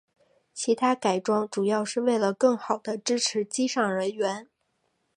[0.51, 4.49] 其它改装主要是为了更好地支持机上人员。